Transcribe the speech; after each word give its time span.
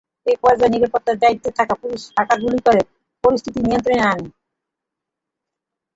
একপর্যায়ে 0.25 0.73
নিরাপত্তার 0.73 1.15
দায়িত্বে 1.23 1.49
থাকা 1.59 1.73
পুলিশ 1.81 2.01
ফাঁকা 2.15 2.35
গুলি 2.41 2.59
করে 2.67 2.81
পরিস্থিতি 3.23 3.59
নিয়ন্ত্রণে 3.61 4.03
আনে। 4.11 4.27